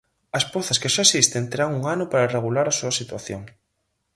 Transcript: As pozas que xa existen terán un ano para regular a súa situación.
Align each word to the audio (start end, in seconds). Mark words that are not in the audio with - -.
As 0.37 0.45
pozas 0.53 0.79
que 0.81 0.91
xa 0.93 1.03
existen 1.05 1.43
terán 1.51 1.71
un 1.79 1.83
ano 1.95 2.05
para 2.11 2.31
regular 2.37 2.65
a 2.67 2.77
súa 2.79 2.93
situación. 2.99 3.41